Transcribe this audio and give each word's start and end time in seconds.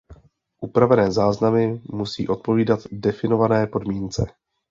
Upravené 0.61 1.11
záznamy 1.11 1.81
musí 1.91 2.27
odpovídat 2.27 2.79
definované 2.91 3.67
podmínce. 3.67 4.25